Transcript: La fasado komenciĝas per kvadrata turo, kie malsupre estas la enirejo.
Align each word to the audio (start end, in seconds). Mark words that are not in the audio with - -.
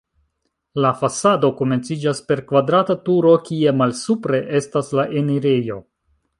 La 0.85 0.93
fasado 1.01 1.51
komenciĝas 1.59 2.23
per 2.31 2.41
kvadrata 2.53 2.97
turo, 3.11 3.35
kie 3.51 3.77
malsupre 3.83 4.43
estas 4.63 4.93
la 5.01 5.09
enirejo. 5.23 5.83